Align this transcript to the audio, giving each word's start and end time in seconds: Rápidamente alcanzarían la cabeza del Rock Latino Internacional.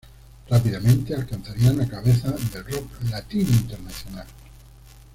Rápidamente 0.49 1.13
alcanzarían 1.13 1.77
la 1.77 1.87
cabeza 1.87 2.31
del 2.31 2.65
Rock 2.65 2.91
Latino 3.11 3.51
Internacional. 3.51 4.25